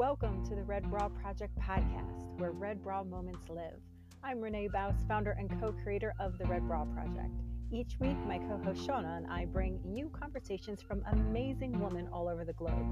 [0.00, 3.76] Welcome to the Red Bra Project podcast, where Red Bra moments live.
[4.24, 7.34] I'm Renee Baus, founder and co creator of the Red Bra Project.
[7.70, 12.28] Each week, my co host Shauna and I bring you conversations from amazing women all
[12.28, 12.86] over the globe,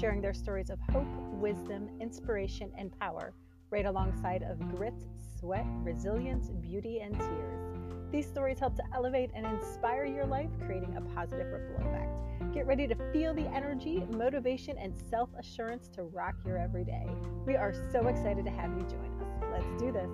[0.00, 3.34] sharing their stories of hope, wisdom, inspiration, and power,
[3.68, 4.94] right alongside of grit,
[5.38, 7.73] sweat, resilience, beauty, and tears.
[8.14, 12.54] These stories help to elevate and inspire your life, creating a positive ripple effect.
[12.54, 17.08] Get ready to feel the energy, motivation, and self assurance to rock your everyday.
[17.44, 19.42] We are so excited to have you join us.
[19.50, 20.08] Let's do this.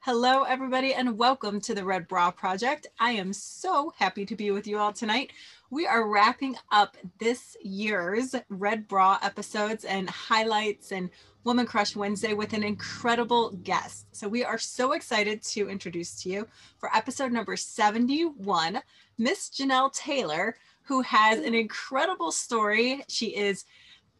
[0.00, 2.88] Hello, everybody, and welcome to the Red Bra Project.
[2.98, 5.30] I am so happy to be with you all tonight.
[5.72, 11.08] We are wrapping up this year's Red Bra episodes and highlights and
[11.44, 14.04] Woman Crush Wednesday with an incredible guest.
[14.14, 18.82] So, we are so excited to introduce to you for episode number 71,
[19.16, 23.02] Miss Janelle Taylor, who has an incredible story.
[23.08, 23.64] She is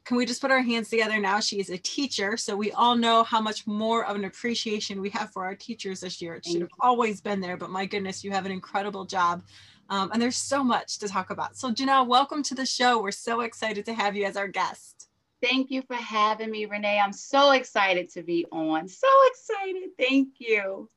[0.04, 1.38] can we just put our hands together now?
[1.38, 2.36] She is a teacher.
[2.36, 6.00] So we all know how much more of an appreciation we have for our teachers
[6.00, 6.34] this year.
[6.34, 9.44] It should have always been there, but my goodness, you have an incredible job.
[9.92, 11.54] Um, and there's so much to talk about.
[11.54, 13.02] So, Janelle, welcome to the show.
[13.02, 15.10] We're so excited to have you as our guest.
[15.42, 16.98] Thank you for having me, Renee.
[16.98, 18.88] I'm so excited to be on.
[18.88, 19.90] So excited.
[19.98, 20.88] Thank you.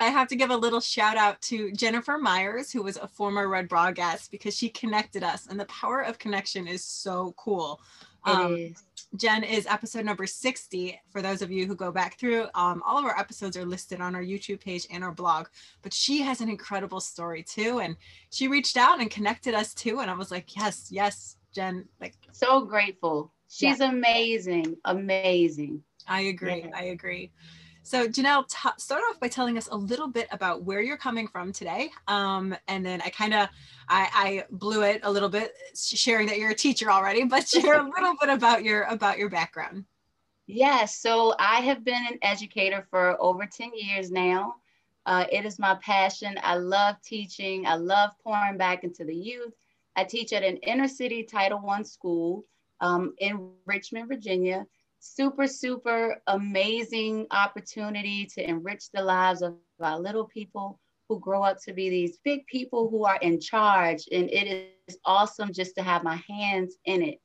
[0.00, 3.46] I have to give a little shout out to Jennifer Myers, who was a former
[3.46, 7.80] Red Bra guest, because she connected us, and the power of connection is so cool.
[8.24, 8.82] Um, is.
[9.16, 11.00] Jen is episode number 60.
[11.10, 14.00] For those of you who go back through, um, all of our episodes are listed
[14.00, 15.48] on our YouTube page and our blog.
[15.82, 17.80] But she has an incredible story too.
[17.80, 17.96] And
[18.30, 20.00] she reached out and connected us too.
[20.00, 21.86] And I was like, yes, yes, Jen.
[22.00, 23.32] Like so grateful.
[23.48, 23.90] She's yeah.
[23.90, 24.76] amazing.
[24.84, 25.82] Amazing.
[26.06, 26.64] I agree.
[26.64, 26.70] Yeah.
[26.76, 27.32] I agree.
[27.90, 31.26] So, Janelle, t- start off by telling us a little bit about where you're coming
[31.26, 31.90] from today.
[32.06, 33.48] Um, and then I kind of,
[33.88, 37.80] I, I, blew it a little bit sharing that you're a teacher already, but share
[37.80, 39.86] a little bit about your, about your background.
[40.46, 40.98] Yes.
[40.98, 44.54] So I have been an educator for over 10 years now.
[45.04, 46.38] Uh, it is my passion.
[46.44, 47.66] I love teaching.
[47.66, 49.54] I love pouring back into the youth.
[49.96, 52.44] I teach at an inner city Title I school
[52.80, 54.64] um, in Richmond, Virginia
[55.00, 60.78] super, super amazing opportunity to enrich the lives of our little people
[61.08, 64.04] who grow up to be these big people who are in charge.
[64.12, 67.20] And it is awesome just to have my hands in it.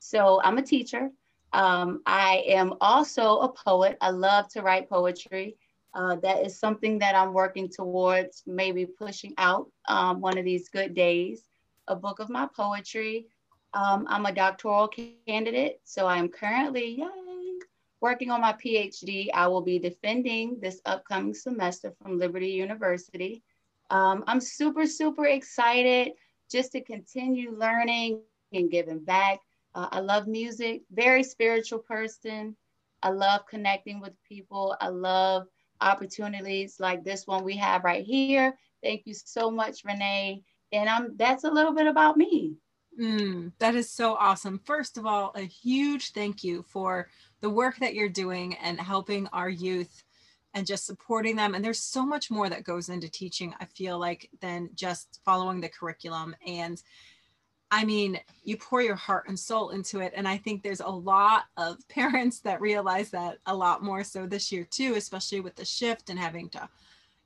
[0.00, 1.10] So I'm a teacher.
[1.52, 3.96] Um, I am also a poet.
[4.00, 5.56] I love to write poetry.
[5.94, 10.68] Uh, that is something that I'm working towards, maybe pushing out um, one of these
[10.68, 11.42] good days,
[11.88, 13.26] a book of my poetry.
[13.74, 17.58] Um, I'm a doctoral candidate, so I'm currently yay,
[18.00, 19.28] working on my PhD.
[19.34, 23.42] I will be defending this upcoming semester from Liberty University.
[23.90, 26.12] Um, I'm super, super excited
[26.50, 29.40] just to continue learning and giving back.
[29.74, 32.56] Uh, I love music, very spiritual person.
[33.02, 34.76] I love connecting with people.
[34.80, 35.46] I love
[35.80, 38.56] opportunities like this one we have right here.
[38.82, 40.42] Thank you so much, Renee.
[40.72, 42.56] And I'm that's a little bit about me.
[42.98, 44.60] Mm, that is so awesome.
[44.64, 47.08] First of all, a huge thank you for
[47.40, 50.02] the work that you're doing and helping our youth
[50.54, 51.54] and just supporting them.
[51.54, 55.60] And there's so much more that goes into teaching, I feel like, than just following
[55.60, 56.34] the curriculum.
[56.44, 56.82] And
[57.70, 60.12] I mean, you pour your heart and soul into it.
[60.16, 64.26] And I think there's a lot of parents that realize that a lot more so
[64.26, 66.68] this year, too, especially with the shift and having to,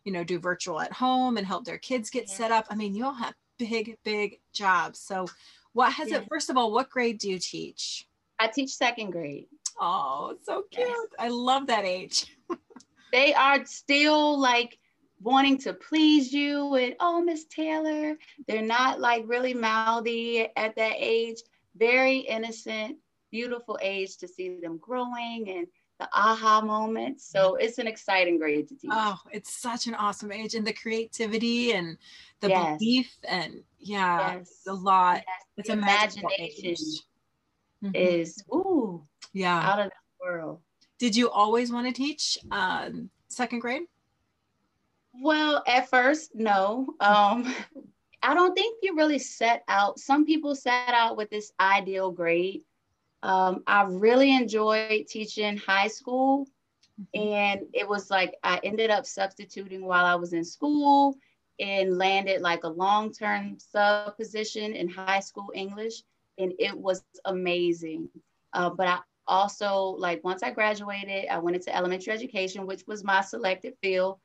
[0.04, 2.34] you know, do virtual at home and help their kids get yeah.
[2.34, 2.66] set up.
[2.68, 4.98] I mean, you all have big, big jobs.
[4.98, 5.26] So
[5.72, 6.18] what has yeah.
[6.18, 8.06] it, first of all, what grade do you teach?
[8.38, 9.46] I teach second grade.
[9.80, 10.88] Oh, so cute.
[10.88, 11.08] Yes.
[11.18, 12.26] I love that age.
[13.12, 14.78] they are still like
[15.20, 18.16] wanting to please you and, oh, Miss Taylor.
[18.46, 21.38] They're not like really mouthy at that age.
[21.76, 22.98] Very innocent,
[23.30, 25.66] beautiful age to see them growing and
[25.98, 27.30] the aha moments.
[27.30, 28.90] So it's an exciting grade to teach.
[28.92, 30.54] Oh, it's such an awesome age.
[30.54, 31.96] And the creativity and
[32.40, 32.78] the yes.
[32.78, 34.62] belief and yeah, yes.
[34.66, 35.16] a lot.
[35.16, 35.24] Yes.
[35.58, 36.74] It's the imagination
[37.84, 37.94] mm-hmm.
[37.94, 39.02] is ooh
[39.32, 40.60] yeah out of the world.
[40.98, 43.82] Did you always want to teach um, second grade?
[45.20, 46.86] Well, at first, no.
[47.00, 47.52] Um,
[48.22, 49.98] I don't think you really set out.
[49.98, 52.62] Some people set out with this ideal grade.
[53.22, 56.46] Um, I really enjoyed teaching high school,
[57.00, 57.28] mm-hmm.
[57.28, 61.16] and it was like I ended up substituting while I was in school
[61.60, 66.02] and landed like a long-term sub position in high school English,
[66.38, 68.08] and it was amazing.
[68.52, 73.04] Uh, but I also like once I graduated, I went into elementary education, which was
[73.04, 74.18] my selected field,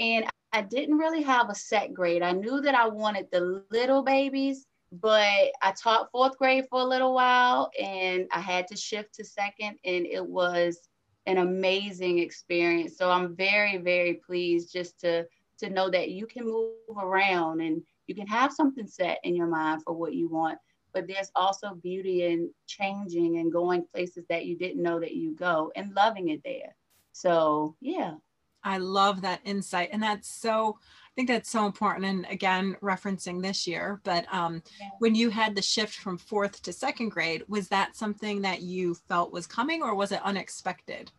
[0.00, 2.22] And I didn't really have a set grade.
[2.22, 4.66] I knew that I wanted the little babies,
[5.00, 9.24] but I taught fourth grade for a little while and I had to shift to
[9.24, 10.88] second, and it was
[11.26, 12.98] an amazing experience.
[12.98, 15.26] So I'm very, very pleased just to
[15.58, 19.46] to know that you can move around and you can have something set in your
[19.46, 20.58] mind for what you want
[20.94, 25.34] but there's also beauty in changing and going places that you didn't know that you
[25.34, 26.76] go and loving it there.
[27.12, 28.14] So, yeah.
[28.62, 29.90] I love that insight.
[29.92, 30.78] And that's so,
[31.14, 32.06] think that's so important.
[32.06, 34.88] And again, referencing this year, but um, yeah.
[34.98, 38.94] when you had the shift from fourth to second grade, was that something that you
[39.08, 41.12] felt was coming or was it unexpected?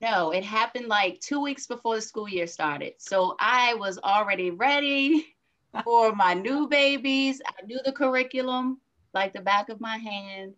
[0.00, 2.94] No, it happened like two weeks before the school year started.
[2.98, 5.36] So I was already ready
[5.84, 7.40] for my new babies.
[7.46, 8.80] I knew the curriculum
[9.12, 10.54] like the back of my hand.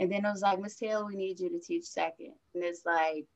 [0.00, 2.32] And then it was like, Miss Taylor, we need you to teach second.
[2.54, 3.26] And it's like,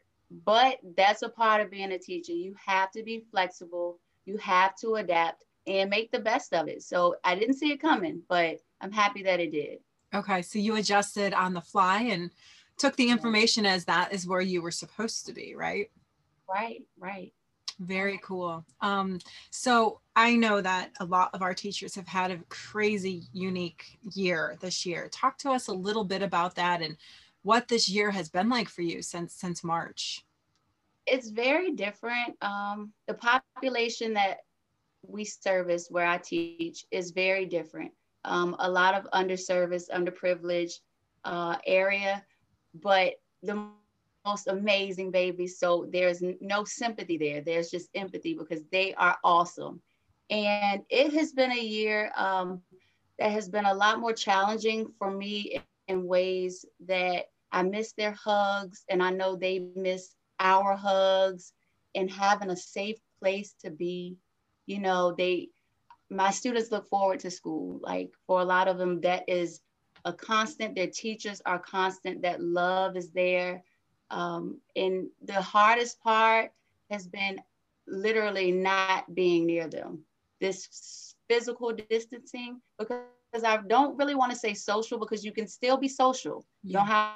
[0.45, 2.33] but that's a part of being a teacher.
[2.33, 6.83] You have to be flexible, you have to adapt and make the best of it.
[6.83, 9.79] So I didn't see it coming, but I'm happy that it did.
[10.15, 10.43] Okay.
[10.43, 12.31] So you adjusted on the fly and
[12.79, 15.91] took the information as that is where you were supposed to be, right?
[16.49, 17.33] Right, right.
[17.81, 18.65] Very cool.
[18.81, 19.21] Um,
[19.51, 24.57] so I know that a lot of our teachers have had a crazy, unique year
[24.61, 25.09] this year.
[25.13, 26.97] Talk to us a little bit about that and
[27.49, 30.23] what this year has been like for you since since March.
[31.06, 32.37] It's very different.
[32.43, 34.41] Um, the population that
[35.00, 37.93] we service where I teach is very different.
[38.27, 40.81] Um, a lot of underserviced, underprivileged
[41.25, 42.23] uh, area,
[42.75, 43.56] but the
[44.27, 45.59] most amazing babies.
[45.59, 47.41] So there's no sympathy there.
[47.41, 49.81] There's just empathy because they are awesome.
[50.29, 52.61] And it has been a year um,
[53.19, 58.12] that has been a lot more challenging for me in ways that I miss their
[58.12, 61.53] hugs and I know they miss our hugs
[61.95, 64.17] and having a safe place to be.
[64.67, 65.49] You know, they,
[66.11, 67.81] my students look forward to school.
[67.83, 69.61] Like for a lot of them, that is
[70.05, 70.75] a constant.
[70.75, 72.23] Their teachers are constant.
[72.23, 73.62] That love is there.
[74.11, 76.53] Um, and the hardest part
[76.91, 77.41] has been
[77.87, 80.05] literally not being near them.
[80.41, 85.77] This physical distancing, because I don't really want to say social because you can still
[85.77, 86.44] be social.
[86.62, 87.09] You don't have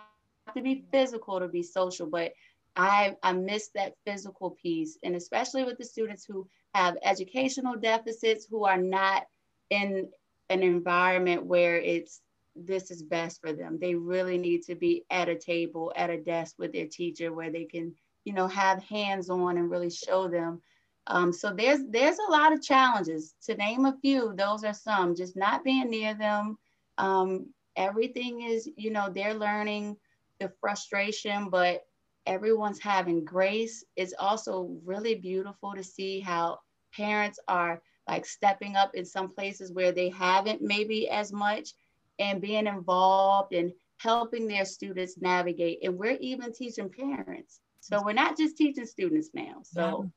[0.54, 2.32] to be physical to be social, but
[2.76, 4.99] I, I miss that physical piece.
[5.02, 9.25] And especially with the students who have educational deficits, who are not
[9.70, 10.08] in
[10.49, 12.20] an environment where it's
[12.54, 13.78] this is best for them.
[13.81, 17.50] They really need to be at a table, at a desk with their teacher where
[17.50, 17.94] they can,
[18.25, 20.60] you know, have hands on and really show them.
[21.06, 23.34] Um, so there's there's a lot of challenges.
[23.44, 25.16] To name a few, those are some.
[25.16, 26.58] Just not being near them.
[26.99, 27.46] Um,
[27.76, 29.96] everything is, you know, they're learning
[30.42, 31.84] the frustration, but
[32.26, 33.84] everyone's having grace.
[33.96, 36.58] It's also really beautiful to see how
[36.94, 41.70] parents are like stepping up in some places where they haven't maybe as much
[42.18, 45.78] and being involved and helping their students navigate.
[45.82, 47.60] And we're even teaching parents.
[47.80, 49.62] So we're not just teaching students now.
[49.62, 50.10] So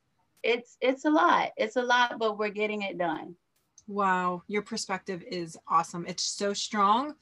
[0.43, 0.53] yeah.
[0.53, 1.51] it's it's a lot.
[1.57, 3.35] It's a lot, but we're getting it done.
[3.87, 6.05] Wow, your perspective is awesome.
[6.07, 7.15] It's so strong.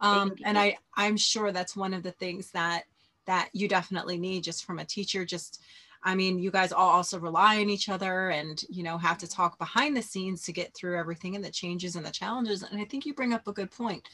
[0.00, 2.84] Um, and I I'm sure that's one of the things that
[3.26, 5.60] that you definitely need just from a teacher just
[6.02, 9.28] I mean, you guys all also rely on each other and, you know, have to
[9.28, 12.62] talk behind the scenes to get through everything and the changes and the challenges.
[12.62, 14.08] And I think you bring up a good point.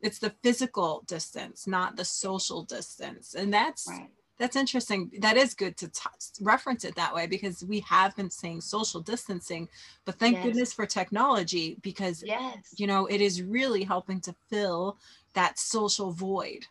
[0.00, 3.34] It's the physical distance, not the social distance.
[3.34, 4.08] And that's, right.
[4.38, 5.10] that's interesting.
[5.20, 6.00] That is good to t-
[6.40, 9.68] reference it that way because we have been saying social distancing,
[10.04, 10.44] but thank yes.
[10.44, 12.74] goodness for technology because, yes.
[12.76, 14.98] you know, it is really helping to fill
[15.34, 16.66] that social void.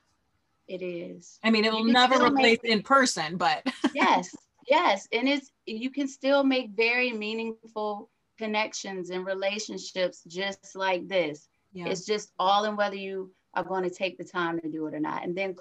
[0.68, 1.40] It is.
[1.44, 4.36] I mean, it will never replace make, in person, but yes,
[4.68, 11.48] Yes, and it's you can still make very meaningful connections and relationships just like this.
[11.72, 11.88] Yeah.
[11.88, 14.94] It's just all in whether you are going to take the time to do it
[14.94, 15.24] or not.
[15.24, 15.56] And then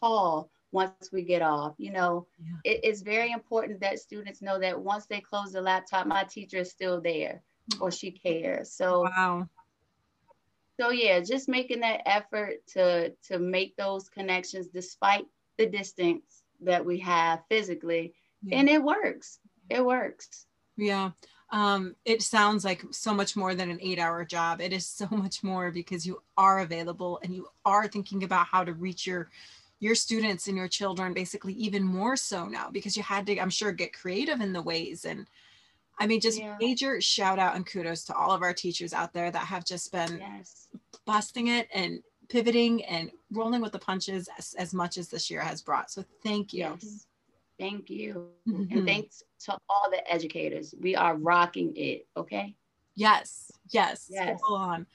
[0.00, 1.74] call once we get off.
[1.78, 2.76] You know, yeah.
[2.82, 6.70] it's very important that students know that once they close the laptop, my teacher is
[6.70, 7.42] still there
[7.80, 8.72] or she cares.
[8.72, 9.48] So wow.
[10.80, 15.26] So yeah, just making that effort to to make those connections despite
[15.58, 18.14] the distance that we have physically.
[18.42, 18.58] Yeah.
[18.58, 19.38] and it works.
[19.68, 20.46] It works.
[20.78, 21.10] Yeah.
[21.52, 24.62] Um, it sounds like so much more than an eight hour job.
[24.62, 28.64] It is so much more because you are available and you are thinking about how
[28.64, 29.28] to reach your
[29.80, 33.48] your students and your children basically even more so now because you had to i'm
[33.48, 35.26] sure get creative in the ways and
[36.00, 36.56] i mean just yeah.
[36.60, 39.92] major shout out and kudos to all of our teachers out there that have just
[39.92, 40.68] been yes.
[41.06, 45.40] busting it and pivoting and rolling with the punches as, as much as this year
[45.40, 47.06] has brought so thank you yes
[47.60, 48.28] Thank you.
[48.48, 48.78] Mm-hmm.
[48.78, 50.74] And thanks to all the educators.
[50.80, 52.06] We are rocking it.
[52.16, 52.54] Okay.
[52.94, 53.52] Yes.
[53.68, 54.06] Yes.
[54.10, 54.40] Yes.
[54.46, 54.86] Full on.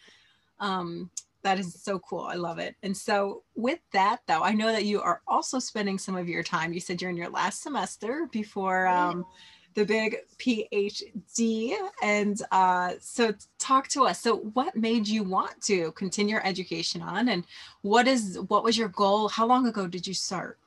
[0.59, 1.11] Um,
[1.43, 2.21] that is so cool.
[2.21, 2.75] I love it.
[2.81, 6.41] And so, with that, though, I know that you are also spending some of your
[6.41, 6.73] time.
[6.73, 9.27] You said you're in your last semester before um,
[9.75, 11.75] the big PhD.
[12.01, 14.21] And uh, so, talk to us.
[14.21, 17.43] So, what made you want to continue your education on, and
[17.81, 19.29] what is what was your goal?
[19.29, 20.57] How long ago did you start?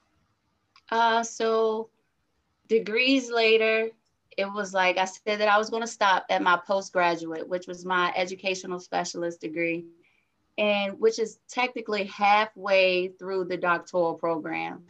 [0.91, 1.89] Uh, so,
[2.69, 3.91] degrees later,
[4.37, 7.67] it was like I said that I was going to stop at my postgraduate, which
[7.67, 9.87] was my educational specialist degree
[10.59, 14.83] and which is technically halfway through the doctoral program.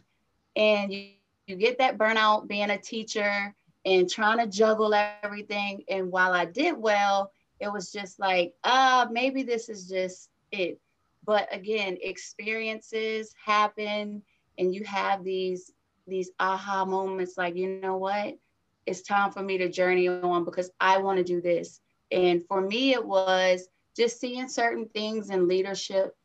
[0.55, 1.09] And you,
[1.45, 3.53] you get that burnout being a teacher
[3.89, 5.83] and trying to juggle everything.
[5.89, 10.79] And while I did well, it was just like, uh, maybe this is just it.
[11.25, 14.21] But again, experiences happen
[14.57, 15.71] and you have these
[16.07, 18.37] these aha moments like, you know what?
[18.85, 21.81] It's time for me to journey on because I want to do this.
[22.11, 26.15] And for me, it was just seeing certain things in leadership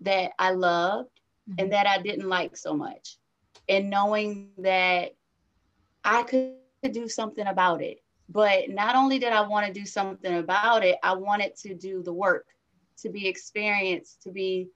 [0.00, 1.08] that I loved
[1.48, 1.54] mm-hmm.
[1.58, 3.16] and that I didn't like so much.
[3.66, 5.14] And knowing that
[6.04, 6.54] I could
[6.88, 8.02] do something about it.
[8.28, 12.02] But not only did I want to do something about it, I wanted to do
[12.02, 12.46] the work,
[12.98, 14.68] to be experienced, to be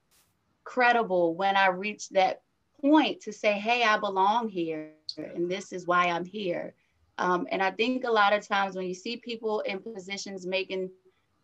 [0.63, 2.41] credible when I reached that
[2.79, 6.75] point to say, hey, I belong here and this is why I'm here.
[7.17, 10.89] Um, and I think a lot of times when you see people in positions making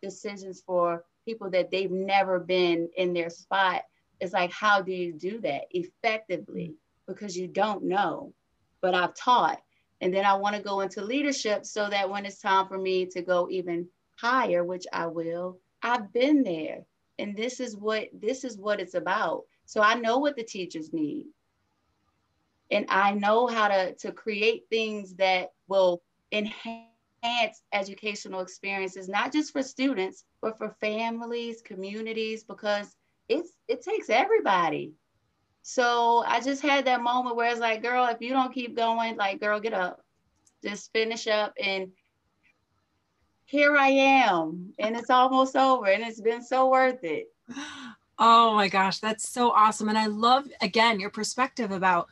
[0.01, 3.83] decisions for people that they've never been in their spot
[4.19, 6.73] it's like how do you do that effectively
[7.07, 8.31] because you don't know
[8.81, 9.61] but i've taught
[10.05, 13.07] and then i want to go into leadership so that when it's time for me
[13.07, 16.85] to go even higher which i will i've been there.
[17.19, 19.43] And this is what this is what it's about.
[19.65, 21.27] So i know what the teachers need.
[22.71, 29.51] And i know how to to create things that will enhance educational experiences, not just
[29.51, 32.95] for students, but for families, communities, because
[33.29, 34.93] it's it takes everybody.
[35.67, 39.17] So I just had that moment where it's like, girl, if you don't keep going,
[39.17, 40.05] like, girl, get up,
[40.63, 41.55] just finish up.
[41.59, 41.91] And
[43.45, 47.33] here I am, and it's almost over, and it's been so worth it.
[48.19, 49.89] Oh my gosh, that's so awesome.
[49.89, 52.09] And I love, again, your perspective about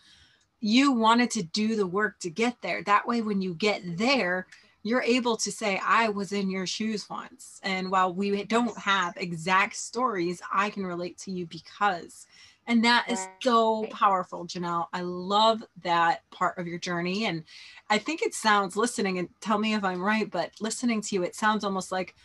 [0.59, 2.81] you wanted to do the work to get there.
[2.81, 4.47] That way, when you get there,
[4.81, 7.59] you're able to say, I was in your shoes once.
[7.61, 12.25] And while we don't have exact stories, I can relate to you because.
[12.65, 14.87] And that is so powerful, Janelle.
[14.93, 17.25] I love that part of your journey.
[17.25, 17.43] And
[17.89, 21.23] I think it sounds, listening, and tell me if I'm right, but listening to you,
[21.23, 22.15] it sounds almost like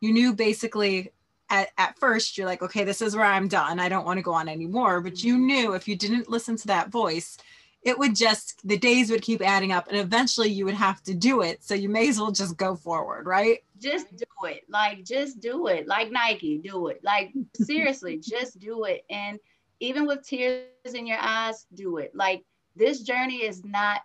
[0.00, 1.10] you knew basically
[1.50, 3.80] at, at first, you're like, okay, this is where I'm done.
[3.80, 5.00] I don't want to go on anymore.
[5.00, 5.46] But you mm-hmm.
[5.46, 7.36] knew if you didn't listen to that voice,
[7.82, 11.14] it would just the days would keep adding up and eventually you would have to
[11.14, 15.02] do it so you may as well just go forward right just do it like
[15.04, 19.38] just do it like nike do it like seriously just do it and
[19.80, 22.44] even with tears in your eyes do it like
[22.76, 24.00] this journey is not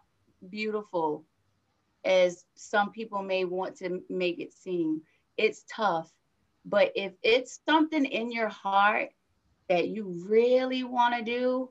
[0.50, 1.24] beautiful
[2.04, 5.02] as some people may want to make it seem
[5.38, 6.12] it's tough
[6.66, 9.10] but if it's something in your heart
[9.70, 11.70] that you really want to do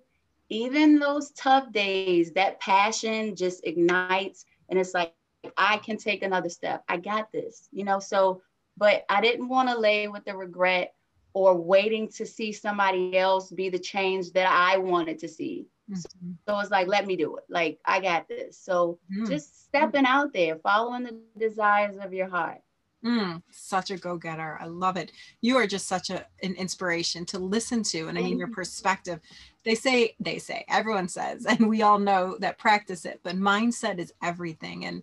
[0.49, 4.44] even those tough days, that passion just ignites.
[4.68, 5.14] And it's like,
[5.56, 6.84] I can take another step.
[6.88, 7.99] I got this, you know?
[7.99, 8.42] So,
[8.76, 10.94] but I didn't want to lay with the regret
[11.35, 15.67] or waiting to see somebody else be the change that I wanted to see.
[15.91, 16.33] Mm-hmm.
[16.49, 17.45] So it's like, let me do it.
[17.49, 18.59] Like, I got this.
[18.59, 19.26] So mm-hmm.
[19.26, 22.61] just stepping out there, following the desires of your heart.
[23.05, 24.57] Mm, such a go getter.
[24.59, 25.12] I love it.
[25.43, 28.09] You are just such a, an inspiration to listen to.
[28.09, 29.21] And I mean, your perspective.
[29.62, 33.99] They say, they say, everyone says, and we all know that practice it, but mindset
[33.99, 34.87] is everything.
[34.87, 35.03] And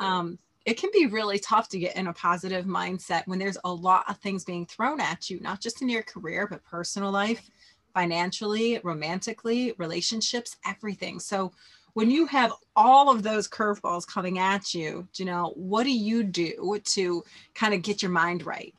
[0.00, 3.72] um, it can be really tough to get in a positive mindset when there's a
[3.72, 7.48] lot of things being thrown at you, not just in your career, but personal life,
[7.94, 11.20] financially, romantically, relationships, everything.
[11.20, 11.52] So,
[11.94, 16.78] when you have all of those curveballs coming at you, Janelle, what do you do
[16.84, 18.74] to kind of get your mind right?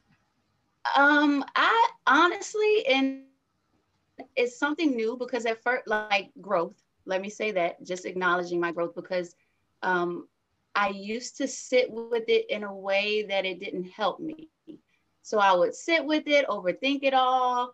[0.96, 3.24] Um, I honestly, and
[4.36, 6.75] it's something new because at first, like growth,
[7.06, 9.34] let me say that, just acknowledging my growth because
[9.82, 10.27] um,
[10.77, 14.50] I used to sit with it in a way that it didn't help me.
[15.24, 17.74] So I would sit with it, overthink it all,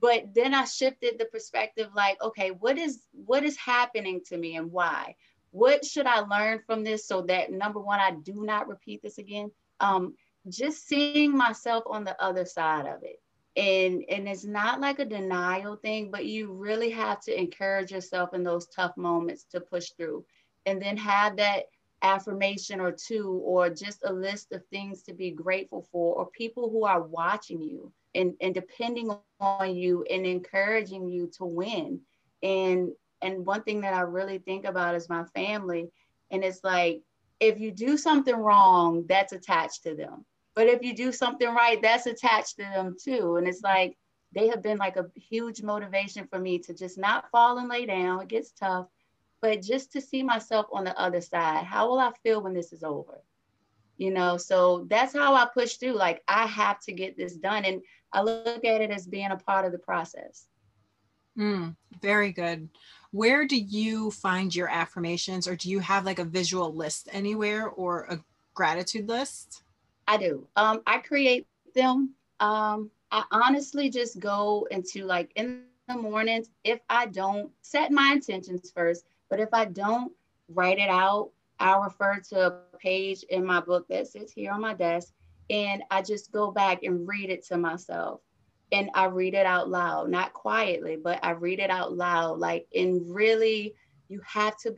[0.00, 4.56] but then i shifted the perspective like okay what is what is happening to me
[4.56, 5.14] and why?
[5.50, 9.18] What should i learn from this so that number one i do not repeat this
[9.18, 9.50] again?
[9.80, 10.14] Um,
[10.48, 13.20] just seeing myself on the other side of it.
[13.56, 18.32] And and it's not like a denial thing but you really have to encourage yourself
[18.32, 20.24] in those tough moments to push through
[20.64, 21.64] and then have that
[22.02, 26.70] affirmation or two or just a list of things to be grateful for or people
[26.70, 32.00] who are watching you and, and depending on you and encouraging you to win.
[32.42, 32.90] And
[33.22, 35.90] and one thing that i really think about is my family
[36.30, 37.02] and it's like
[37.40, 40.24] if you do something wrong that's attached to them.
[40.54, 43.36] But if you do something right that's attached to them too.
[43.36, 43.96] And it's like
[44.34, 47.86] they have been like a huge motivation for me to just not fall and lay
[47.86, 48.22] down.
[48.22, 48.86] It gets tough
[49.42, 52.72] but just to see myself on the other side how will i feel when this
[52.72, 53.20] is over?
[53.98, 57.64] You know so that's how i push through like i have to get this done
[57.64, 57.82] and
[58.12, 60.46] i look at it as being a part of the process.
[61.38, 62.68] Mm, very good.
[63.10, 67.68] Where do you find your affirmations or do you have like a visual list anywhere
[67.68, 68.20] or a
[68.54, 69.62] gratitude list?
[70.08, 70.46] I do.
[70.56, 72.14] Um, i create them.
[72.40, 78.12] Um, i honestly just go into like in the mornings if i don't set my
[78.12, 80.12] intentions first but if I don't
[80.50, 84.60] write it out, I'll refer to a page in my book that sits here on
[84.60, 85.14] my desk
[85.48, 88.20] and I just go back and read it to myself.
[88.72, 92.40] And I read it out loud, not quietly, but I read it out loud.
[92.40, 93.74] Like, and really,
[94.10, 94.70] you have to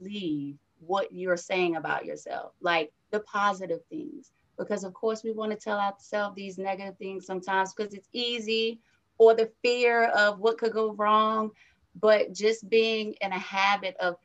[0.00, 4.32] believe what you're saying about yourself, like the positive things.
[4.58, 8.80] Because, of course, we want to tell ourselves these negative things sometimes because it's easy
[9.18, 11.52] or the fear of what could go wrong
[11.94, 14.16] but just being in a habit of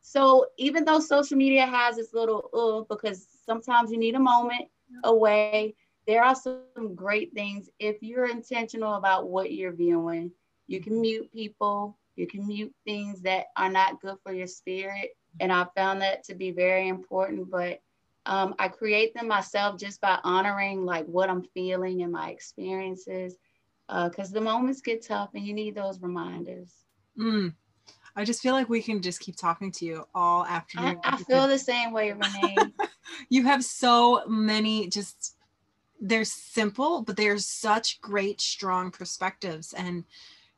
[0.01, 4.69] So even though social media has its little uh, because sometimes you need a moment
[5.05, 5.75] away
[6.11, 7.71] there are some great things.
[7.79, 10.33] If you're intentional about what you're viewing,
[10.67, 15.11] you can mute people, you can mute things that are not good for your spirit.
[15.39, 17.49] And I found that to be very important.
[17.49, 17.81] But
[18.27, 23.37] um, I create them myself just by honoring like what I'm feeling and my experiences.
[23.89, 26.75] Because uh, the moments get tough and you need those reminders.
[27.17, 27.55] Mm.
[28.17, 30.99] I just feel like we can just keep talking to you all afternoon.
[31.05, 32.57] I, I feel the same way, Renee.
[33.29, 35.37] you have so many just
[36.01, 39.73] they're simple, but they're such great, strong perspectives.
[39.75, 40.05] And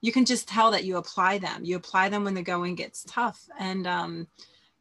[0.00, 1.64] you can just tell that you apply them.
[1.64, 3.48] You apply them when the going gets tough.
[3.58, 4.26] And, um,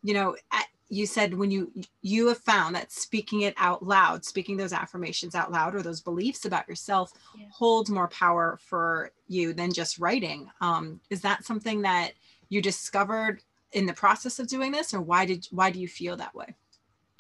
[0.04, 1.72] you know, at, you said when you
[2.02, 6.02] you have found that speaking it out loud speaking those affirmations out loud or those
[6.02, 7.46] beliefs about yourself yeah.
[7.50, 12.12] holds more power for you than just writing um, is that something that
[12.50, 16.18] you discovered in the process of doing this or why did why do you feel
[16.18, 16.54] that way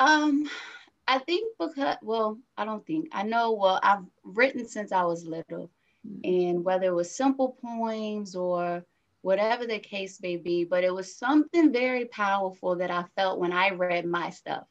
[0.02, 0.50] um
[1.12, 5.26] I think because, well, I don't think, I know, well, I've written since I was
[5.26, 5.69] little.
[6.08, 6.19] Mm-hmm.
[6.24, 8.86] And whether it was simple poems or
[9.21, 13.52] whatever the case may be, but it was something very powerful that I felt when
[13.52, 14.63] I read my stuff.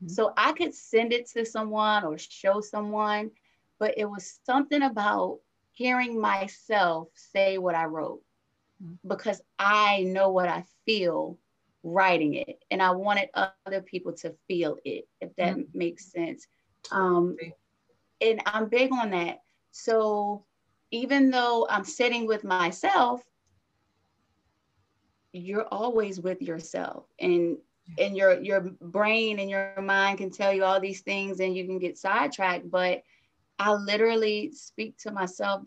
[0.00, 0.08] Mm-hmm.
[0.10, 3.32] So I could send it to someone or show someone,
[3.80, 5.40] but it was something about
[5.72, 8.22] hearing myself say what I wrote
[8.80, 9.08] mm-hmm.
[9.08, 11.36] because I know what I feel
[11.82, 15.78] writing it and i wanted other people to feel it if that mm-hmm.
[15.78, 16.46] makes sense.
[16.90, 17.36] Um,
[18.20, 19.40] and i'm big on that.
[19.70, 20.44] So
[20.90, 23.22] even though i'm sitting with myself
[25.32, 27.56] you're always with yourself and
[27.98, 31.66] and your your brain and your mind can tell you all these things and you
[31.66, 33.02] can get sidetracked but
[33.58, 35.62] i literally speak to myself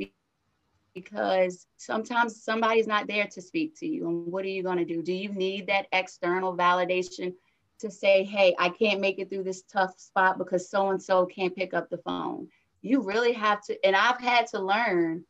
[0.94, 4.08] because sometimes somebody's not there to speak to you.
[4.08, 5.02] And what are you going to do?
[5.02, 7.34] Do you need that external validation
[7.80, 11.26] to say, hey, I can't make it through this tough spot because so and so
[11.26, 12.48] can't pick up the phone?
[12.82, 15.24] You really have to, and I've had to learn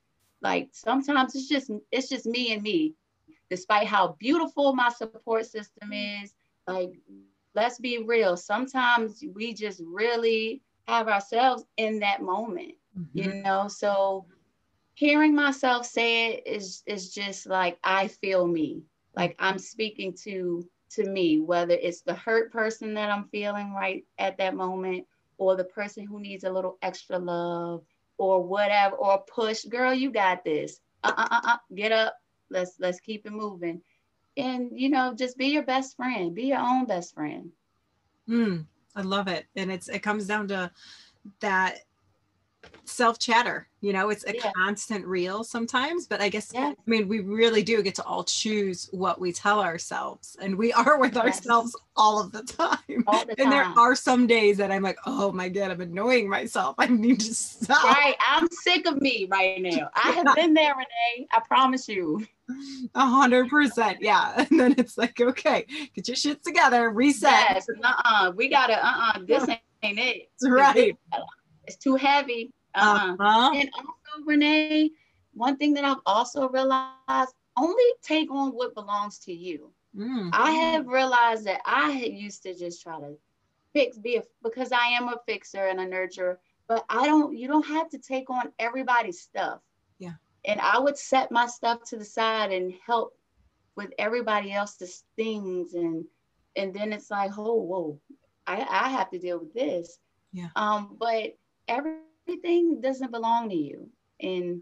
[0.44, 2.94] like sometimes it's just it's just me and me
[3.50, 6.34] despite how beautiful my support system is
[6.68, 6.92] like
[7.56, 13.18] let's be real sometimes we just really have ourselves in that moment mm-hmm.
[13.18, 14.26] you know so
[14.94, 18.84] hearing myself say it is is just like I feel me.
[19.16, 24.06] Like I'm speaking to to me, whether it's the hurt person that I'm feeling right
[24.20, 25.06] at that moment,
[25.38, 27.84] or the person who needs a little extra love,
[28.18, 30.80] or whatever, or push, girl, you got this.
[31.04, 32.16] Uh uh uh, uh get up.
[32.50, 33.82] Let's let's keep it moving.
[34.38, 36.34] And you know, just be your best friend.
[36.34, 37.52] Be your own best friend.
[38.30, 39.46] Mm, I love it.
[39.56, 40.72] And it's it comes down to
[41.40, 41.80] that
[42.86, 43.68] self chatter.
[43.82, 44.52] You know, it's a Yeah.
[44.56, 46.74] constant reel sometimes, but I guess, Yeah.
[46.78, 50.72] I mean, we really do get to all choose what we tell ourselves, and we
[50.74, 51.24] are with Yes.
[51.26, 53.04] ourselves all of the time.
[53.08, 56.30] All the And there are some days that I'm like, oh my God, I'm annoying
[56.30, 56.76] myself.
[56.78, 57.84] I need to stop.
[57.84, 58.16] Right.
[58.28, 59.90] I'm sick of me right now.
[59.96, 61.28] I have been there, Renee.
[61.32, 62.26] I promise you.
[62.96, 64.00] A hundred percent.
[64.02, 64.46] Yeah.
[64.52, 67.32] And then it's like, okay, get your shit together, reset.
[67.32, 67.68] Yes.
[67.84, 68.32] Uh-uh.
[68.36, 69.20] We gotta uh-uh.
[69.26, 69.48] This
[69.84, 70.30] ain't it.
[70.40, 70.98] That's right.
[71.66, 72.52] It's too heavy.
[72.76, 73.14] Uh-uh.
[73.14, 73.52] Uh-huh.
[73.56, 74.92] And also, Renee,
[75.34, 79.72] one thing that I've also realized, only take on what belongs to you.
[79.96, 80.32] Mm.
[80.34, 83.16] I have realized that I had used to just try to
[83.74, 87.48] fix, be a, because I am a fixer and a nurturer, but I don't, you
[87.48, 89.60] don't have to take on everybody's stuff.
[90.00, 90.14] Yeah.
[90.46, 93.16] And I would set my stuff to the side and help
[93.76, 95.76] with everybody else's things.
[95.76, 96.06] And,
[96.56, 98.00] and then it's like, oh, whoa,
[98.48, 100.00] I, I have to deal with this.
[100.32, 100.50] Yeah.
[100.56, 103.90] Um, but everything doesn't belong to you.
[104.22, 104.62] And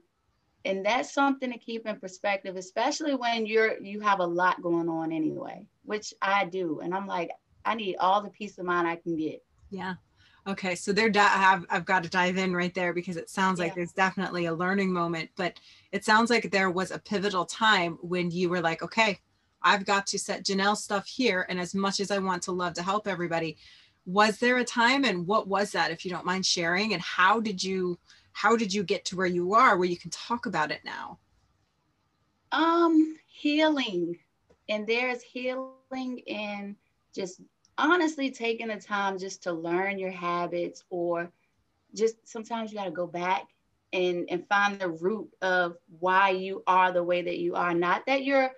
[0.65, 4.87] and that's something to keep in perspective especially when you're you have a lot going
[4.87, 7.31] on anyway which i do and i'm like
[7.65, 9.95] i need all the peace of mind i can get Yeah.
[10.47, 10.73] Okay.
[10.75, 13.75] So there, I've, I've got to dive in right there because it sounds like Yeah.
[13.75, 15.59] there's definitely a learning moment, but
[15.91, 19.19] it sounds like there was a pivotal time when you were like, okay,
[19.61, 21.45] I've got to set Janelle's stuff here.
[21.47, 23.57] And as much as I want to love to help everybody,
[24.05, 26.93] was there a time and what was that, if you don't mind sharing?
[26.93, 27.99] And how did you,
[28.33, 31.19] how did you get to where you are, where you can talk about it now?
[32.51, 34.17] um healing
[34.69, 36.75] and there's healing in
[37.13, 37.41] just
[37.77, 41.31] honestly taking the time just to learn your habits or
[41.93, 43.45] just sometimes you got to go back
[43.93, 48.05] and and find the root of why you are the way that you are not
[48.05, 48.51] that you're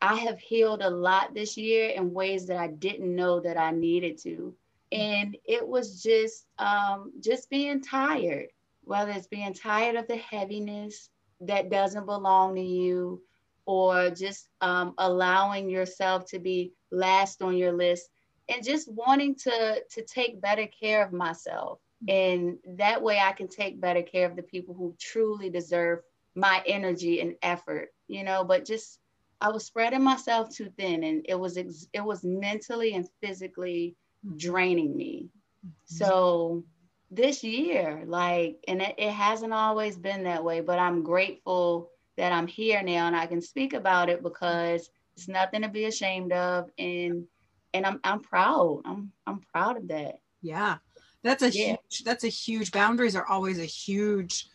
[0.00, 3.72] I have healed a lot this year in ways that I didn't know that I
[3.72, 4.54] needed to.
[4.92, 8.48] And it was just um, just being tired,
[8.88, 13.22] whether it's being tired of the heaviness that doesn't belong to you,
[13.66, 18.08] or just um, allowing yourself to be last on your list,
[18.48, 21.80] and just wanting to to take better care of myself.
[22.08, 22.58] Mm-hmm.
[22.66, 25.98] And that way, I can take better care of the people who truly deserve
[26.34, 27.90] my energy and effort.
[28.06, 29.00] You know, but just
[29.38, 33.96] I was spreading myself too thin, and it was ex- it was mentally and physically
[34.24, 34.38] mm-hmm.
[34.38, 35.28] draining me.
[35.66, 35.94] Mm-hmm.
[35.94, 36.64] So
[37.10, 42.32] this year, like, and it, it hasn't always been that way, but I'm grateful that
[42.32, 46.32] I'm here now and I can speak about it because it's nothing to be ashamed
[46.32, 47.26] of, and
[47.72, 48.82] and I'm I'm proud.
[48.84, 50.16] I'm I'm proud of that.
[50.42, 50.78] Yeah,
[51.22, 51.76] that's a Yeah.
[51.76, 52.04] huge.
[52.04, 52.72] That's a huge.
[52.72, 54.46] Boundaries are always a huge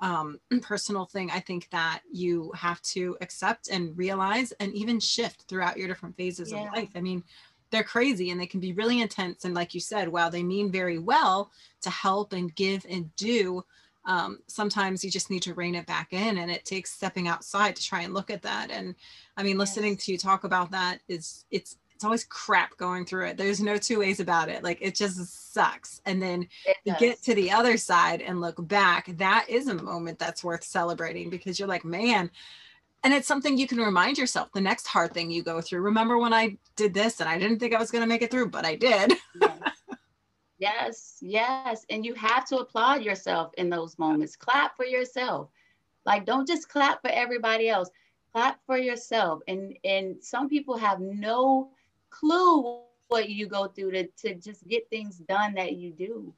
[0.00, 1.30] um, personal thing.
[1.30, 6.16] I think that you have to accept and realize, and even shift throughout your different
[6.16, 6.66] phases Yeah.
[6.66, 6.90] of life.
[6.94, 7.22] I mean,
[7.70, 9.44] they're crazy and they can be really intense.
[9.44, 11.50] And like you said, while they mean very well
[11.82, 13.64] to help and give and do,
[14.06, 17.76] um, sometimes you just need to rein it back in, and it takes stepping outside
[17.76, 18.70] to try and look at that.
[18.70, 18.94] And
[19.36, 20.04] I mean, listening Yes.
[20.04, 23.36] to you talk about that is it's it's always crap going through it.
[23.36, 24.64] There's no two ways about it.
[24.64, 26.00] Like it just sucks.
[26.06, 26.48] And then
[26.86, 26.96] does.
[26.98, 31.28] get to the other side and look back, that is a moment that's worth celebrating
[31.28, 32.30] because you're like, man,
[33.02, 35.80] and it's something you can remind yourself the next hard thing you go through.
[35.80, 38.30] Remember when I did this and I didn't think I was going to make it
[38.30, 39.14] through, but I did.
[40.60, 41.86] Yes, yes.
[41.88, 44.36] And you have to applaud yourself in those moments.
[44.36, 45.48] Clap for yourself.
[46.04, 47.88] Like don't just clap for everybody else.
[48.32, 49.40] Clap for yourself.
[49.48, 51.70] And and some people have no
[52.10, 56.32] clue what you go through to, to just get things done that you do.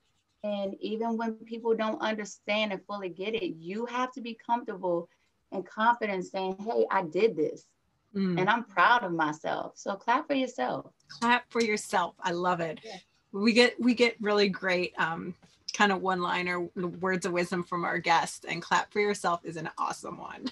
[0.45, 5.09] And even when people don't understand and fully get it, you have to be comfortable
[5.53, 7.67] and confidence saying, Hey, I did this
[8.15, 8.39] Mm.
[8.39, 9.73] and I'm proud of myself.
[9.77, 10.93] So clap for yourself.
[11.09, 12.15] Clap for yourself.
[12.21, 12.79] I love it.
[12.85, 12.97] Yeah.
[13.33, 15.35] We get we get really great um,
[15.73, 19.57] kind of one liner words of wisdom from our guests, and clap for yourself is
[19.57, 20.45] an awesome one.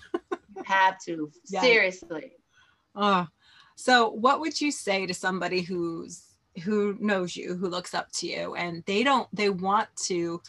[0.57, 1.31] You have to.
[1.49, 1.61] Yeah.
[1.61, 2.33] Seriously.
[2.97, 3.27] Oh,
[3.77, 6.23] so what would you say to somebody who's
[6.65, 10.41] who knows you, who looks up to you, and they don't they want to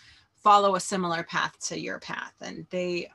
[0.41, 3.09] follow a similar path to your path, and they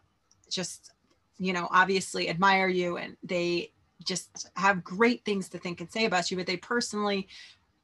[0.50, 0.92] just
[1.38, 3.72] you know obviously admire you, and they
[4.04, 7.28] just have great things to think and say about you, but they personally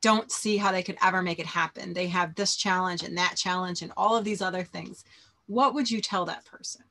[0.00, 1.92] don't see how they could ever make it happen.
[1.92, 5.04] They have this challenge and that challenge and all of these other things.
[5.46, 6.82] What would you tell that person?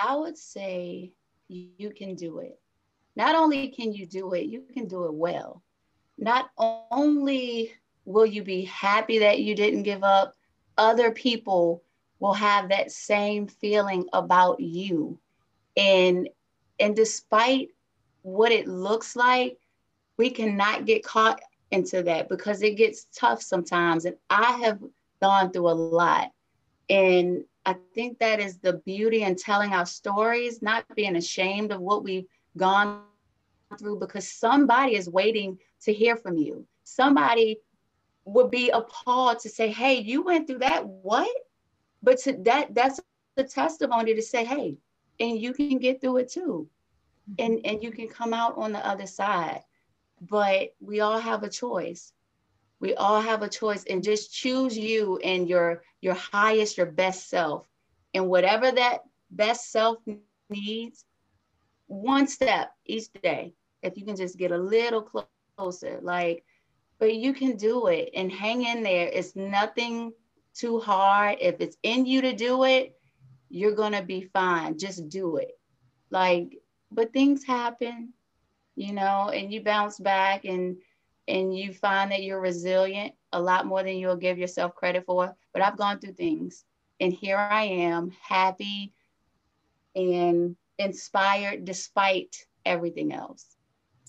[0.00, 1.12] I would say
[1.48, 2.58] you can do it.
[3.16, 5.62] Not only can you do it, you can do it well.
[6.18, 6.50] Not
[6.90, 7.72] only
[8.04, 10.34] will you be happy that you didn't give up,
[10.76, 11.82] other people
[12.20, 15.18] will have that same feeling about you.
[15.76, 16.28] And
[16.78, 17.70] and despite
[18.22, 19.58] what it looks like,
[20.16, 24.04] we cannot get caught into that because it gets tough sometimes.
[24.04, 24.78] And I have
[25.20, 26.30] gone through a lot.
[26.88, 31.80] And I think that is the beauty in telling our stories, not being ashamed of
[31.80, 33.02] what we've gone
[33.78, 36.66] through, because somebody is waiting to hear from you.
[36.84, 37.58] Somebody
[38.24, 40.86] would be appalled to say, Hey, you went through that.
[40.86, 41.30] What?
[42.04, 43.00] But to that that's
[43.36, 44.76] the testimony to say, hey,
[45.18, 46.68] and you can get through it too.
[47.30, 47.44] Mm-hmm.
[47.44, 49.62] And and you can come out on the other side.
[50.20, 52.12] But we all have a choice.
[52.78, 57.30] We all have a choice and just choose you and your your highest, your best
[57.30, 57.66] self.
[58.12, 59.96] And whatever that best self
[60.50, 61.04] needs,
[61.86, 63.54] one step each day.
[63.82, 65.02] If you can just get a little
[65.56, 66.44] closer, like,
[66.98, 69.08] but you can do it and hang in there.
[69.08, 70.12] It's nothing
[70.54, 71.38] too hard.
[71.40, 72.96] If it's in you to do it,
[73.48, 74.78] you're going to be fine.
[74.78, 75.52] Just do it.
[76.10, 76.58] Like,
[76.90, 78.12] but things happen,
[78.76, 80.76] you know, and you bounce back and
[81.26, 85.34] and you find that you're resilient a lot more than you'll give yourself credit for.
[85.52, 86.64] But I've gone through things
[87.00, 88.92] and here I am, happy
[89.96, 92.36] and inspired despite
[92.66, 93.56] everything else.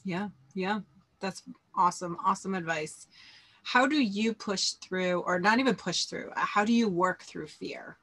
[0.03, 0.81] Yeah, yeah.
[1.19, 1.43] That's
[1.75, 2.17] awesome.
[2.23, 3.07] Awesome advice
[3.65, 7.23] how do you push through or not even push through uh, how do you work
[7.23, 7.97] through fear?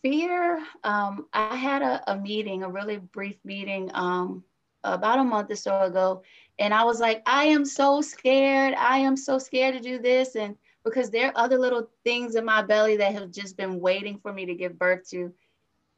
[0.00, 4.44] Fear um, i had a, a, meeting a really brief meeting um,
[4.84, 6.22] about a month or so ago
[6.60, 10.36] and i was like i am so scared i am so scared to do this
[10.36, 14.18] and because there are other little things in my belly that have just been waiting
[14.22, 15.34] for me to give birth to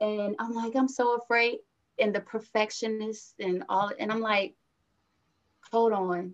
[0.01, 1.59] and i'm like i'm so afraid
[1.99, 4.55] and the perfectionist and all and i'm like
[5.71, 6.33] hold on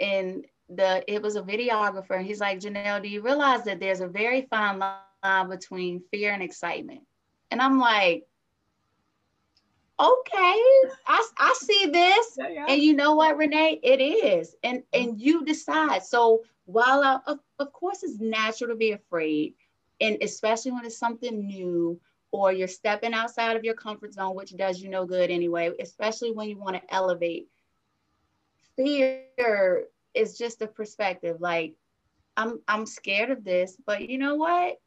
[0.00, 4.00] and the it was a videographer and he's like janelle do you realize that there's
[4.00, 7.00] a very fine line between fear and excitement?
[7.50, 8.26] And i'm like
[9.98, 10.60] okay
[11.06, 12.36] i, I see this.
[12.38, 12.66] Yeah, yeah.
[12.68, 13.80] and you know what renee?
[13.82, 14.54] It is.
[14.62, 15.10] And mm-hmm.
[15.10, 16.02] and you decide.
[16.04, 19.54] So while I, of, of course it's natural to be afraid
[20.00, 21.98] and especially when it's something new
[22.32, 26.32] or you're stepping outside of your comfort zone which does you no good anyway especially
[26.32, 27.48] when you want to elevate
[28.74, 29.84] fear
[30.16, 31.36] it's just a perspective.
[31.40, 31.74] Like
[32.36, 34.80] I'm I'm scared of this, but you know what?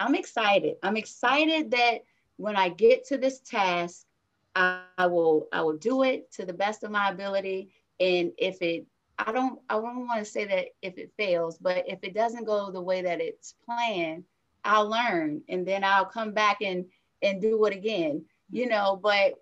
[0.00, 0.76] I'm excited.
[0.82, 2.04] I'm excited that
[2.36, 4.06] when I get to this task,
[4.54, 7.72] I, I will I will do it to the best of my ability.
[7.98, 8.86] And if it
[9.18, 12.44] I don't I don't want to say that if it fails, but if it doesn't
[12.44, 14.24] go the way that it's planned,
[14.64, 16.84] I'll learn and then I'll come back and
[17.22, 18.24] and do it again.
[18.50, 19.34] You know, but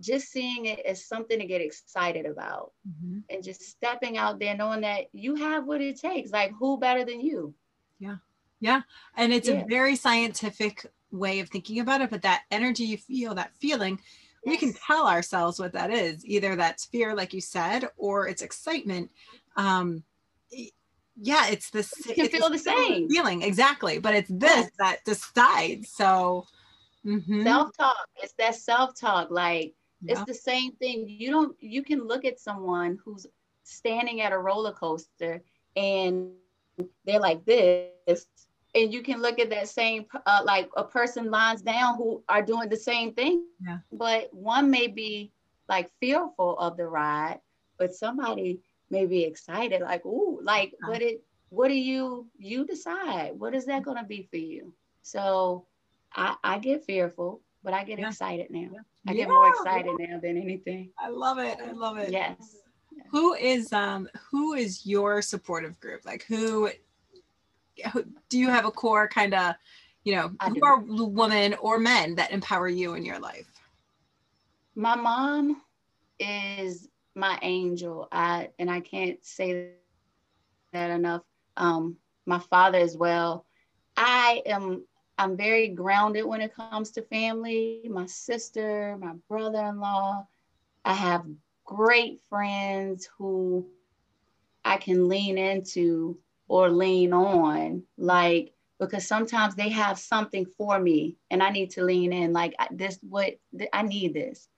[0.00, 3.18] just seeing it as something to get excited about mm-hmm.
[3.30, 7.04] and just stepping out there knowing that you have what it takes like who better
[7.04, 7.54] than you
[7.98, 8.16] yeah
[8.60, 8.82] yeah
[9.16, 9.62] and it's yeah.
[9.62, 13.98] a very scientific way of thinking about it but that energy you feel that feeling
[14.44, 14.50] yes.
[14.50, 18.42] we can tell ourselves what that is either that's fear like you said or it's
[18.42, 19.10] excitement
[19.56, 20.02] um
[21.16, 24.70] yeah it's this you can feel the same feeling exactly but it's this yes.
[24.78, 26.44] that decides so
[27.06, 27.44] mm-hmm.
[27.44, 30.12] self-talk it's that self-talk like yeah.
[30.12, 31.06] It's the same thing.
[31.08, 33.26] You don't you can look at someone who's
[33.64, 35.42] standing at a roller coaster
[35.76, 36.30] and
[37.04, 38.26] they're like this
[38.74, 42.42] and you can look at that same uh, like a person lines down who are
[42.42, 43.78] doing the same thing yeah.
[43.92, 45.32] but one may be
[45.68, 47.40] like fearful of the ride
[47.78, 50.88] but somebody may be excited like ooh like yeah.
[50.88, 54.72] what it what do you you decide what is that going to be for you
[55.02, 55.66] so
[56.14, 58.08] i i get fearful but i get yeah.
[58.08, 58.68] excited now
[59.06, 59.24] I yeah.
[59.24, 60.90] get more excited now than anything.
[60.98, 61.58] I love it.
[61.62, 62.10] I love it.
[62.10, 62.56] Yes.
[63.10, 66.04] Who is um who is your supportive group?
[66.04, 66.70] Like who,
[67.92, 69.54] who do you have a core kind of,
[70.04, 70.64] you know, I who do.
[70.64, 73.46] are women or men that empower you in your life?
[74.74, 75.62] My mom
[76.18, 78.08] is my angel.
[78.10, 79.72] I and I can't say
[80.72, 81.22] that enough.
[81.56, 81.96] Um,
[82.26, 83.44] my father as well.
[83.96, 84.84] I am
[85.16, 90.26] I'm very grounded when it comes to family, my sister, my brother in law.
[90.84, 91.24] I have
[91.64, 93.66] great friends who
[94.64, 101.16] I can lean into or lean on, like, because sometimes they have something for me
[101.30, 103.38] and I need to lean in, like, this, what
[103.72, 104.48] I need this.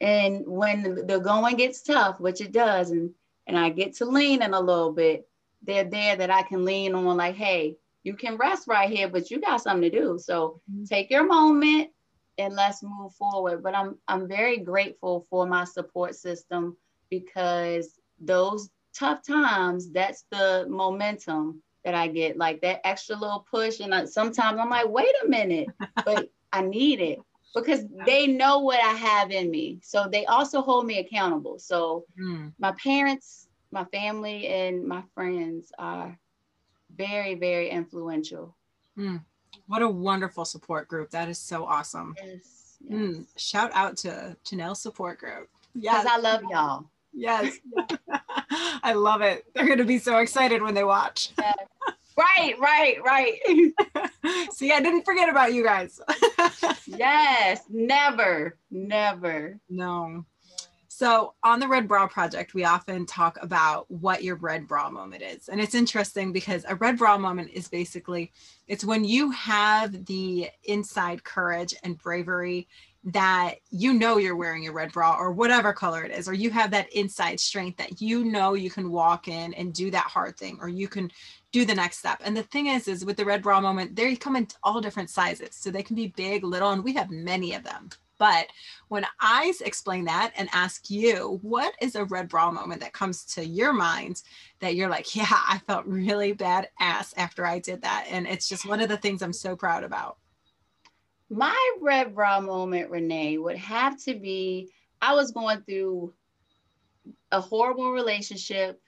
[0.00, 3.10] And when the going gets tough, which it does, and,
[3.46, 5.28] and I get to lean in a little bit,
[5.62, 9.30] they're there that I can lean on, like, hey, you can rest right here, but
[9.30, 10.18] you got something to do.
[10.18, 10.84] So mm-hmm.
[10.84, 11.90] take your moment
[12.38, 13.62] and let's move forward.
[13.62, 16.76] But I'm I'm very grateful for my support system
[17.10, 23.80] because those tough times, that's the momentum that I get, like that extra little push.
[23.80, 25.68] And I, sometimes I'm like, wait a minute,
[26.04, 27.18] but I need it
[27.54, 29.80] because they know what I have in me.
[29.82, 31.58] So they also hold me accountable.
[31.58, 32.52] So mm.
[32.58, 36.18] my parents, my family, and my friends are
[36.96, 38.54] very, very influential.
[38.98, 39.22] Mm.
[39.66, 41.10] What a wonderful support group.
[41.10, 42.14] That is so awesome.
[42.18, 42.78] Yes.
[42.88, 42.98] yes.
[42.98, 43.26] Mm.
[43.36, 45.48] Shout out to Janelle Support Group.
[45.74, 46.06] Yes.
[46.08, 46.86] I love y'all.
[47.12, 47.58] Yes.
[48.82, 49.44] I love it.
[49.54, 51.30] They're going to be so excited when they watch.
[51.38, 51.54] Yes.
[52.16, 54.50] Right, right, right.
[54.52, 56.00] See, I didn't forget about you guys.
[56.86, 59.58] yes, never, never.
[59.68, 60.24] No.
[60.96, 65.24] So, on the Red Bra Project, we often talk about what your red bra moment
[65.24, 65.48] is.
[65.48, 68.30] And it's interesting because a red bra moment is basically
[68.68, 72.68] it's when you have the inside courage and bravery
[73.06, 76.50] that you know you're wearing a red bra or whatever color it is, or you
[76.50, 80.36] have that inside strength that you know you can walk in and do that hard
[80.36, 81.10] thing, or you can
[81.50, 82.20] do the next step.
[82.24, 85.10] And the thing is, is with the red bra moment, they come in all different
[85.10, 85.56] sizes.
[85.56, 87.90] So they can be big, little, and we have many of them.
[88.24, 88.46] But
[88.88, 93.22] when I explain that and ask you, what is a red bra moment that comes
[93.34, 94.22] to your mind
[94.60, 98.06] that you're like, yeah, I felt really bad ass after I did that.
[98.08, 100.16] And it's just one of the things I'm so proud about.
[101.28, 104.70] My red bra moment, Renee, would have to be
[105.02, 106.14] I was going through
[107.30, 108.80] a horrible relationship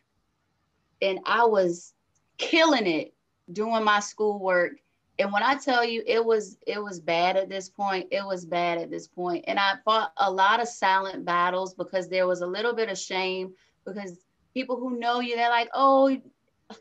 [1.02, 1.92] and I was
[2.38, 3.12] killing it
[3.52, 4.78] doing my schoolwork.
[5.18, 8.44] And when I tell you it was it was bad at this point, it was
[8.44, 9.44] bad at this point.
[9.48, 12.98] And I fought a lot of silent battles because there was a little bit of
[12.98, 13.54] shame
[13.86, 16.14] because people who know you, they're like, oh,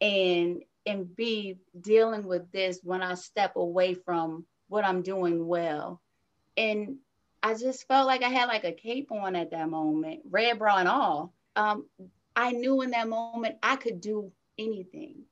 [0.00, 6.00] and and be dealing with this when I step away from what I'm doing well.
[6.56, 6.96] And
[7.42, 10.76] I just felt like I had like a cape on at that moment, red bra
[10.78, 11.32] and all.
[11.56, 11.86] Um,
[12.36, 15.24] I knew in that moment I could do anything.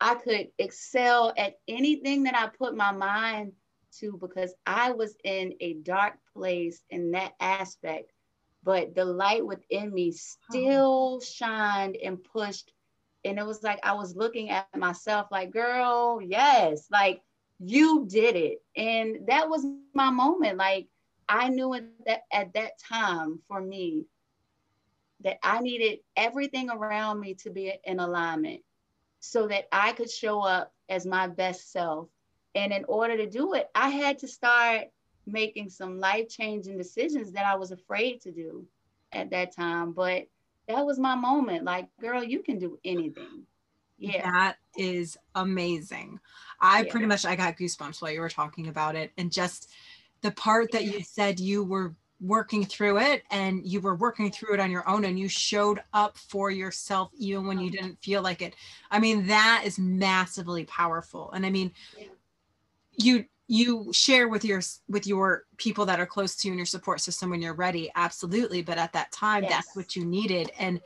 [0.00, 3.52] I could excel at anything that I put my mind
[4.00, 8.10] to because I was in a dark place in that aspect,
[8.64, 12.72] but the light within me still shined and pushed.
[13.24, 17.22] And it was like I was looking at myself like, girl, yes, like
[17.64, 18.62] you did it.
[18.76, 20.58] And that was my moment.
[20.58, 20.88] Like
[21.28, 24.06] I knew at that at that time for me
[25.20, 28.62] that I needed everything around me to be in alignment
[29.20, 32.08] so that I could show up as my best self
[32.54, 34.88] and in order to do it, I had to start
[35.26, 38.66] making some life changing decisions that I was afraid to do
[39.12, 39.92] at that time.
[39.92, 40.26] But
[40.68, 41.64] that was my moment.
[41.64, 43.46] Like, girl, you can do anything.
[43.98, 44.30] Yeah.
[44.30, 46.20] That is amazing.
[46.60, 46.90] I yeah.
[46.90, 49.12] pretty much I got goosebumps while you were talking about it.
[49.16, 49.70] And just
[50.20, 54.54] the part that you said you were working through it and you were working through
[54.54, 58.22] it on your own and you showed up for yourself even when you didn't feel
[58.22, 58.54] like it.
[58.90, 61.32] I mean, that is massively powerful.
[61.32, 62.06] And I mean, yeah
[62.96, 66.66] you you share with your with your people that are close to you in your
[66.66, 69.52] support system when you're ready absolutely but at that time yes.
[69.52, 70.80] that's what you needed and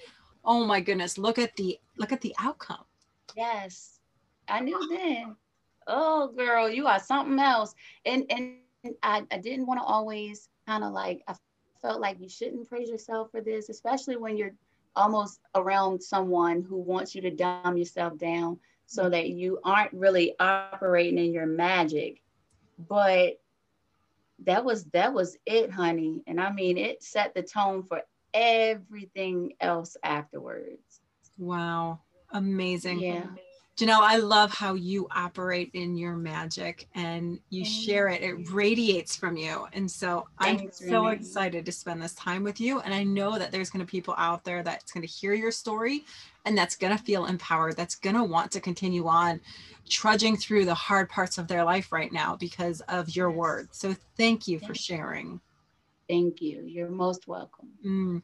[0.45, 2.85] oh my goodness look at the look at the outcome
[3.37, 4.01] yes
[4.49, 5.37] i knew then
[5.87, 7.75] oh girl you are something else
[8.05, 8.57] and and
[9.03, 11.35] i, I didn't want to always kind of like i
[11.81, 14.55] felt like you shouldn't praise yourself for this especially when you're
[14.97, 19.13] almost around someone who wants you to dumb yourself down so mm-hmm.
[19.13, 22.23] that you aren't really operating in your magic.
[22.79, 23.41] But
[24.45, 26.23] that was that was it, honey.
[26.27, 28.03] And I mean, it set the tone for
[28.35, 31.01] everything else afterwards.
[31.39, 32.01] Wow.
[32.37, 33.01] Amazing.
[33.01, 33.27] Yeah.
[33.79, 38.23] Janelle, I love how you operate in your magic and you Thank share it.
[38.23, 39.67] It radiates from you.
[39.75, 41.17] And so Thanks, I'm so Renee.
[41.17, 42.81] excited to spend this time with you.
[42.81, 45.35] And I know that there's going to be people out there that's going to hear
[45.35, 46.05] your story
[46.47, 49.41] and that's going to feel empowered, that's going to want to continue on
[49.91, 53.37] trudging through the hard parts of their life right now because of your Yes.
[53.39, 53.79] words.
[53.79, 55.41] So thank you for Thank sharing.
[56.09, 56.63] Thank you.
[56.65, 57.69] You're most welcome.
[57.85, 58.23] Mm.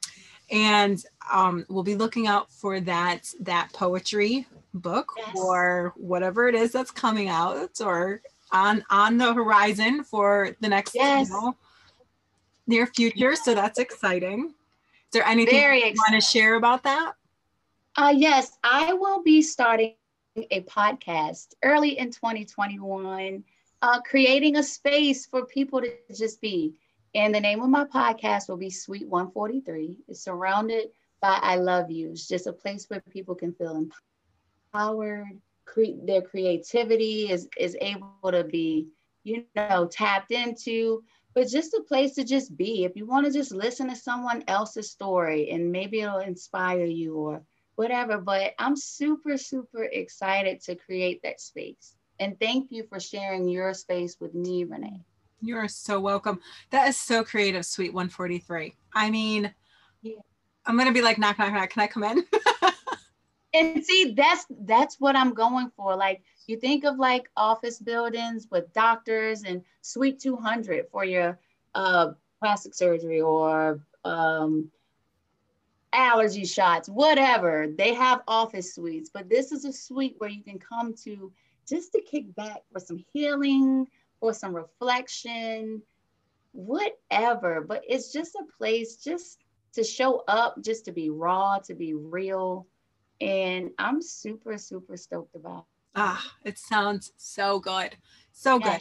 [0.51, 5.37] And um, we'll be looking out for that that poetry book Yes.
[5.37, 8.22] or whatever it is that's coming out or
[8.53, 11.30] on on the horizon for the next you Yes.
[11.30, 11.57] know,
[12.66, 13.35] near future.
[13.35, 14.47] So that's exciting.
[14.49, 17.14] Is there anything Very you want to share about that?
[17.97, 19.95] Uh, yes, I will be starting
[20.37, 23.45] a podcast early in 2021,
[23.83, 26.74] uh, creating a space for people to just be.
[27.14, 29.98] And the name of my podcast will be Suite 143.
[30.08, 30.88] It's surrounded
[31.20, 32.10] by I Love You.
[32.10, 33.86] It's just a place where people can feel
[34.74, 38.88] empowered, cre- their creativity is, is able to be,
[39.24, 41.02] you know, tapped into,
[41.34, 42.84] but just a place to just be.
[42.84, 47.16] If you want to just listen to someone else's story and maybe it'll inspire you
[47.16, 47.42] or
[47.76, 48.18] whatever.
[48.18, 51.94] But I'm super, super excited to create that space.
[52.18, 55.04] And thank you for sharing your space with me, Renee.
[55.43, 56.40] You are so welcome.
[56.70, 58.74] That is so creative, Suite 143.
[58.95, 59.53] I mean,
[60.01, 60.14] Yeah.
[60.64, 61.70] I'm gonna be like, knock, knock, knock.
[61.70, 62.24] Can I come in?
[63.55, 65.95] And see, that's that's what I'm going for.
[65.95, 71.38] Like you think of like office buildings with doctors and Suite 200 for your
[71.74, 74.70] uh, plastic surgery or um,
[75.93, 77.66] allergy shots, whatever.
[77.76, 81.30] They have office suites, but this is a suite where you can come to
[81.68, 83.86] just to kick back for some healing,
[84.22, 85.82] for some reflection,
[86.52, 87.60] whatever.
[87.60, 89.40] But it's just a place just
[89.72, 92.68] to show up, just to be raw, to be real.
[93.20, 95.66] And I'm super, super stoked about.
[95.96, 97.96] ah, it sounds so good.
[98.32, 98.80] So good.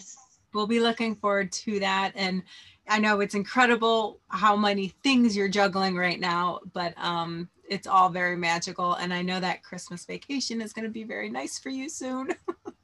[0.54, 2.44] We'll be looking forward to that and
[2.90, 8.10] i know it's incredible how many things you're juggling right now but um it's all
[8.10, 11.70] very magical and i know that christmas vacation is going to be very nice for
[11.70, 12.30] you soon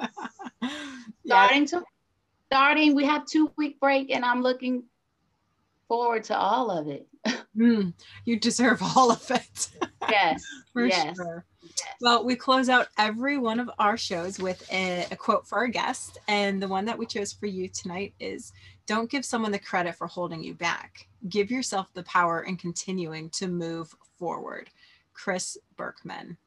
[1.26, 1.82] Starting to
[2.46, 4.84] starting, we have two week break, and I'm looking
[5.86, 7.06] forward to all of it.
[7.56, 7.92] mm,
[8.24, 9.68] you deserve all of it
[10.10, 10.42] Yes.
[10.72, 11.16] for yes.
[11.16, 11.94] sure yes.
[12.00, 15.68] well we close out every one of our shows with a, a quote for our
[15.68, 18.52] guest and the one that we chose for you tonight is
[18.86, 23.28] don't give someone the credit for holding you back give yourself the power in continuing
[23.30, 24.70] to move forward
[25.12, 26.38] chris berkman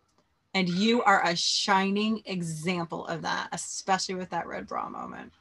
[0.53, 5.31] and you are a shining example of that especially with that red bra moment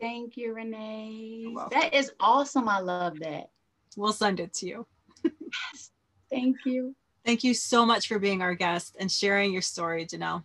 [0.00, 1.54] Thank you, Renee.
[1.70, 2.68] That is awesome.
[2.68, 3.50] I love that.
[3.96, 4.86] we'll send it to you
[5.22, 5.90] yes.
[6.30, 6.94] Thank you.
[7.24, 10.42] thank you so much for being our guest and sharing your story janelle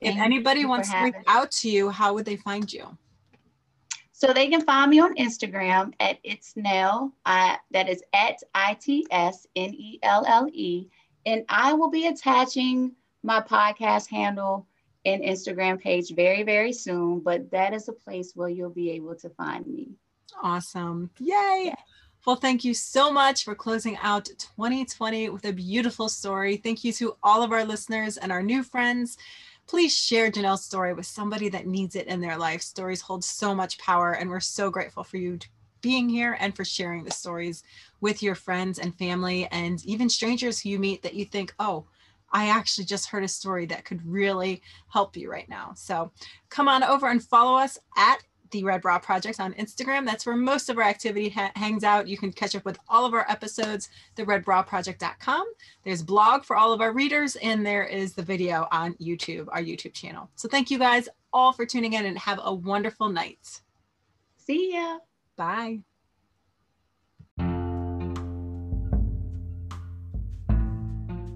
[0.00, 2.96] if Thank anybody wants to reach out to you how would they find you
[4.12, 7.12] So they can find me on Instagram at it's Nelle.
[7.26, 10.88] I, that is at I T S N E L L E.
[11.26, 14.66] And I will be attaching my podcast handle
[15.04, 17.20] and Instagram page very, very soon.
[17.20, 19.90] But that is a place where you'll be able to find me.
[20.42, 21.10] Awesome.
[21.18, 21.64] Yay.
[21.66, 21.74] Yeah.
[22.26, 26.56] Well, thank you so much for closing out 2020 with a beautiful story.
[26.56, 29.16] Thank you to all of our listeners and our new friends.
[29.68, 32.62] Please share Janelle's story with somebody that needs it in their life.
[32.62, 35.38] Stories hold so much power, and we're so grateful for you
[35.80, 37.62] being here and for sharing the stories
[38.00, 41.86] with your friends and family and even strangers who you meet that you think, oh,
[42.32, 45.72] I actually just heard a story that could really help you right now.
[45.74, 46.10] So
[46.48, 48.18] come on over and follow us at
[48.50, 50.04] the Red Bra Project on Instagram.
[50.04, 52.08] That's where most of our activity ha- hangs out.
[52.08, 55.46] You can catch up with all of our episodes, theredbraproject.com.
[55.84, 59.62] There's blog for all of our readers, and there is the video on YouTube, our
[59.62, 60.30] YouTube channel.
[60.36, 63.60] So thank you guys all for tuning in and have a wonderful night.
[64.36, 64.98] See ya.
[65.36, 65.80] Bye.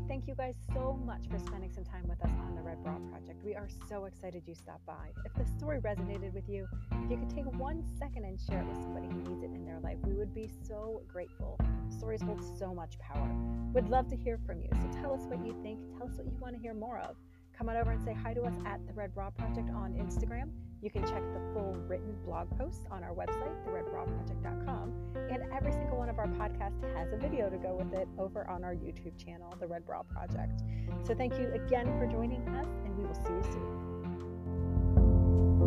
[0.09, 2.96] Thank you guys so much for spending some time with us on the Red Bra
[3.11, 3.44] Project.
[3.44, 5.11] We are so excited you stopped by.
[5.24, 6.66] If the story resonated with you,
[7.05, 9.64] if you could take one second and share it with somebody who needs it in
[9.64, 11.59] their life, we would be so grateful.
[11.90, 13.30] Stories hold so much power.
[13.74, 14.68] We'd love to hear from you.
[14.72, 15.78] So tell us what you think.
[15.98, 17.16] Tell us what you want to hear more of.
[17.57, 20.51] Come on over and say hi to us at the Red Bra Project on Instagram.
[20.83, 24.95] You can check the full written blog post on our website, theredbraproject.com,
[25.31, 28.49] and every single one of our podcasts has a video to go with it over
[28.49, 30.62] on our YouTube channel, The Red Bra Project.
[31.05, 33.43] So thank you again for joining us, and we will see you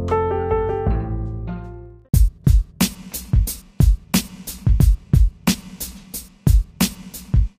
[0.08, 0.53] soon.